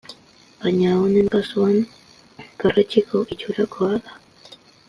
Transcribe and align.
Baina, 0.63 0.93
honen 1.01 1.29
kasuan, 1.35 1.77
perretxiko 2.65 3.25
itxurakoa 3.37 4.03
da. 4.09 4.21